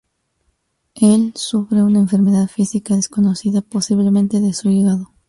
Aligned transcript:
Él 0.95 1.31
sufre 1.35 1.77
de 1.77 1.83
una 1.83 1.99
enfermedad 1.99 2.47
física 2.47 2.95
desconocida, 2.95 3.61
posiblemente 3.61 4.39
de 4.39 4.51
su 4.51 4.71
hígado. 4.71 5.11